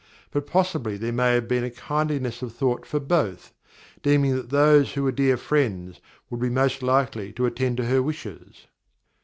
[0.31, 3.53] But possibly there may have been a kindliness of thought for both,
[4.01, 8.01] deeming that those who were dear friends would be most likely to attend to her
[8.01, 8.65] wishes.